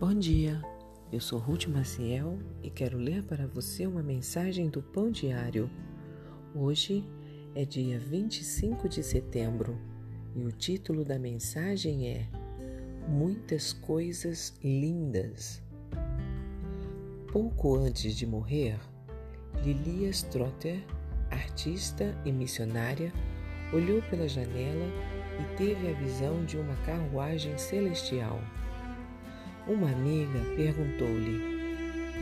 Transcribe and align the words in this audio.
Bom 0.00 0.14
dia, 0.14 0.62
eu 1.10 1.18
sou 1.20 1.40
Ruth 1.40 1.66
Maciel 1.66 2.38
e 2.62 2.70
quero 2.70 2.96
ler 2.96 3.24
para 3.24 3.48
você 3.48 3.84
uma 3.84 4.00
mensagem 4.00 4.68
do 4.68 4.80
Pão 4.80 5.10
Diário. 5.10 5.68
Hoje 6.54 7.04
é 7.52 7.64
dia 7.64 7.98
25 7.98 8.88
de 8.88 9.02
setembro 9.02 9.76
e 10.36 10.44
o 10.44 10.52
título 10.52 11.04
da 11.04 11.18
mensagem 11.18 12.10
é 12.10 12.28
Muitas 13.08 13.72
Coisas 13.72 14.56
Lindas. 14.62 15.60
Pouco 17.32 17.74
antes 17.74 18.16
de 18.16 18.24
morrer, 18.24 18.78
Lilia 19.64 20.10
Strotter, 20.10 20.80
artista 21.28 22.16
e 22.24 22.30
missionária, 22.30 23.12
olhou 23.72 24.00
pela 24.02 24.28
janela 24.28 24.86
e 25.40 25.56
teve 25.56 25.88
a 25.88 25.94
visão 25.94 26.44
de 26.44 26.56
uma 26.56 26.76
carruagem 26.86 27.58
celestial. 27.58 28.40
Uma 29.68 29.90
amiga 29.90 30.40
perguntou-lhe: 30.56 31.42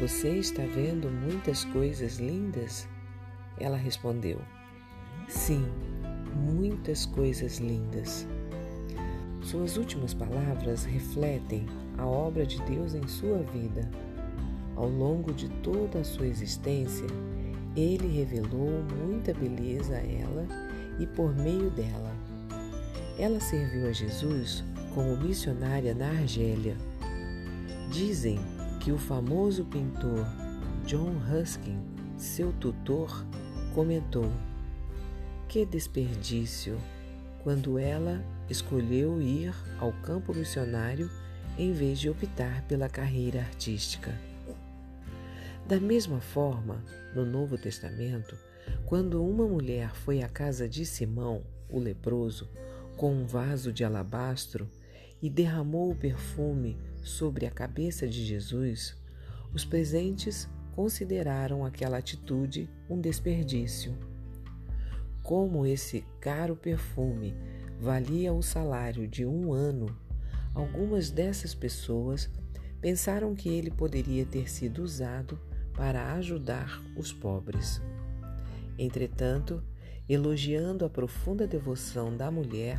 Você 0.00 0.30
está 0.30 0.64
vendo 0.64 1.08
muitas 1.08 1.64
coisas 1.66 2.16
lindas? 2.16 2.88
Ela 3.60 3.76
respondeu: 3.76 4.40
Sim, 5.28 5.64
muitas 6.34 7.06
coisas 7.06 7.58
lindas. 7.58 8.26
Suas 9.42 9.76
últimas 9.76 10.12
palavras 10.12 10.84
refletem 10.84 11.66
a 11.96 12.04
obra 12.04 12.44
de 12.44 12.60
Deus 12.62 12.94
em 12.94 13.06
sua 13.06 13.38
vida. 13.54 13.88
Ao 14.74 14.88
longo 14.88 15.32
de 15.32 15.48
toda 15.60 16.00
a 16.00 16.04
sua 16.04 16.26
existência, 16.26 17.06
ele 17.76 18.08
revelou 18.08 18.82
muita 19.06 19.32
beleza 19.32 19.94
a 19.94 20.04
ela 20.04 20.48
e 20.98 21.06
por 21.06 21.32
meio 21.36 21.70
dela. 21.70 22.12
Ela 23.16 23.38
serviu 23.38 23.88
a 23.88 23.92
Jesus 23.92 24.64
como 24.92 25.16
missionária 25.16 25.94
na 25.94 26.08
Argélia 26.08 26.76
Dizem 27.96 28.38
que 28.78 28.92
o 28.92 28.98
famoso 28.98 29.64
pintor 29.64 30.26
John 30.84 31.14
Ruskin, 31.30 31.80
seu 32.18 32.52
tutor, 32.52 33.24
comentou: 33.74 34.30
Que 35.48 35.64
desperdício 35.64 36.78
quando 37.42 37.78
ela 37.78 38.22
escolheu 38.50 39.22
ir 39.22 39.50
ao 39.78 39.94
campo 40.02 40.34
missionário 40.34 41.10
em 41.56 41.72
vez 41.72 41.98
de 41.98 42.10
optar 42.10 42.66
pela 42.68 42.86
carreira 42.86 43.40
artística. 43.40 44.14
Da 45.66 45.80
mesma 45.80 46.20
forma, 46.20 46.84
no 47.14 47.24
Novo 47.24 47.56
Testamento, 47.56 48.36
quando 48.84 49.24
uma 49.24 49.46
mulher 49.46 49.94
foi 49.94 50.22
à 50.22 50.28
casa 50.28 50.68
de 50.68 50.84
Simão, 50.84 51.44
o 51.66 51.78
leproso, 51.78 52.46
com 52.94 53.10
um 53.10 53.24
vaso 53.24 53.72
de 53.72 53.84
alabastro 53.84 54.68
e 55.22 55.30
derramou 55.30 55.90
o 55.90 55.96
perfume 55.96 56.76
sobre 57.06 57.46
a 57.46 57.50
cabeça 57.50 58.06
de 58.06 58.24
Jesus, 58.24 58.96
os 59.54 59.64
presentes 59.64 60.48
consideraram 60.74 61.64
aquela 61.64 61.98
atitude 61.98 62.68
um 62.90 63.00
desperdício. 63.00 63.96
Como 65.22 65.64
esse 65.64 66.04
caro 66.20 66.54
perfume 66.54 67.34
valia 67.80 68.32
o 68.32 68.42
salário 68.42 69.06
de 69.06 69.24
um 69.24 69.52
ano, 69.52 69.86
algumas 70.54 71.10
dessas 71.10 71.54
pessoas 71.54 72.28
pensaram 72.80 73.34
que 73.34 73.48
ele 73.48 73.70
poderia 73.70 74.26
ter 74.26 74.50
sido 74.50 74.82
usado 74.82 75.38
para 75.74 76.12
ajudar 76.14 76.82
os 76.96 77.12
pobres. 77.12 77.80
Entretanto, 78.78 79.62
elogiando 80.08 80.84
a 80.84 80.90
profunda 80.90 81.46
devoção 81.46 82.16
da 82.16 82.30
mulher, 82.30 82.78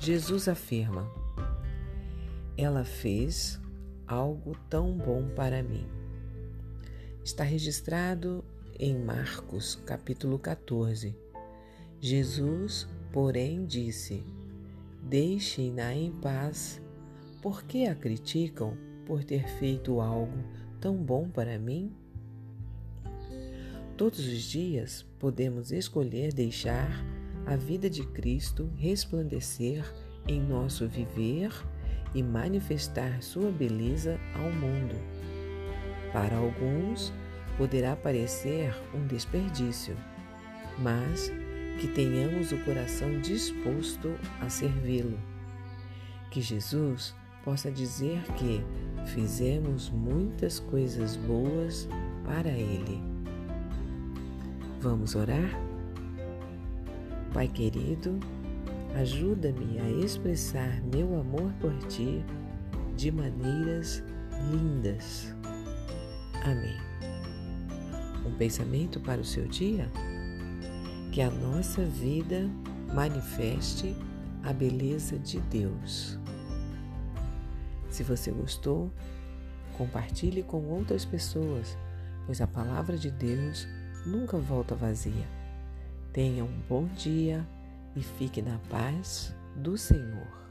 Jesus 0.00 0.48
afirma: 0.48 1.08
ela 2.58 2.84
fez 2.84 3.60
algo 4.04 4.56
tão 4.68 4.92
bom 4.92 5.28
para 5.28 5.62
mim. 5.62 5.86
Está 7.24 7.44
registrado 7.44 8.44
em 8.76 8.98
Marcos, 8.98 9.76
capítulo 9.86 10.40
14. 10.40 11.16
Jesus, 12.00 12.88
porém, 13.12 13.64
disse: 13.64 14.24
Deixem-na 15.04 15.94
em 15.94 16.10
paz, 16.10 16.82
porque 17.40 17.84
a 17.84 17.94
criticam 17.94 18.76
por 19.06 19.22
ter 19.22 19.46
feito 19.46 20.00
algo 20.00 20.42
tão 20.80 20.96
bom 20.96 21.28
para 21.28 21.60
mim? 21.60 21.92
Todos 23.96 24.18
os 24.18 24.42
dias 24.42 25.06
podemos 25.20 25.70
escolher 25.70 26.32
deixar 26.32 27.04
a 27.46 27.54
vida 27.54 27.88
de 27.88 28.04
Cristo 28.04 28.68
resplandecer 28.76 29.84
em 30.26 30.40
nosso 30.40 30.88
viver 30.88 31.52
e 32.14 32.22
manifestar 32.22 33.22
sua 33.22 33.50
beleza 33.50 34.18
ao 34.34 34.50
mundo. 34.50 34.94
Para 36.12 36.36
alguns, 36.36 37.12
poderá 37.56 37.94
parecer 37.96 38.74
um 38.94 39.06
desperdício, 39.06 39.96
mas 40.78 41.30
que 41.80 41.88
tenhamos 41.88 42.52
o 42.52 42.58
coração 42.58 43.20
disposto 43.20 44.14
a 44.40 44.48
servi-lo. 44.48 45.18
Que 46.30 46.40
Jesus 46.40 47.14
possa 47.44 47.70
dizer 47.70 48.20
que 48.34 48.62
fizemos 49.06 49.88
muitas 49.90 50.58
coisas 50.58 51.16
boas 51.16 51.88
para 52.24 52.50
Ele. 52.50 53.02
Vamos 54.80 55.14
orar? 55.14 55.50
Pai 57.32 57.48
querido, 57.48 58.18
Ajuda-me 58.98 59.78
a 59.78 59.88
expressar 60.04 60.82
meu 60.92 61.20
amor 61.20 61.52
por 61.60 61.72
ti 61.86 62.20
de 62.96 63.12
maneiras 63.12 64.02
lindas. 64.50 65.32
Amém. 66.42 66.76
Um 68.26 68.36
pensamento 68.36 68.98
para 68.98 69.20
o 69.20 69.24
seu 69.24 69.46
dia? 69.46 69.88
Que 71.12 71.22
a 71.22 71.30
nossa 71.30 71.84
vida 71.84 72.50
manifeste 72.92 73.94
a 74.42 74.52
beleza 74.52 75.16
de 75.16 75.38
Deus. 75.42 76.18
Se 77.90 78.02
você 78.02 78.32
gostou, 78.32 78.90
compartilhe 79.76 80.42
com 80.42 80.64
outras 80.64 81.04
pessoas, 81.04 81.78
pois 82.26 82.40
a 82.40 82.48
palavra 82.48 82.98
de 82.98 83.12
Deus 83.12 83.68
nunca 84.04 84.36
volta 84.38 84.74
vazia. 84.74 85.28
Tenha 86.12 86.42
um 86.42 86.60
bom 86.68 86.86
dia 86.96 87.46
e 87.96 88.02
fique 88.02 88.42
na 88.42 88.58
paz 88.70 89.34
do 89.56 89.76
Senhor. 89.76 90.47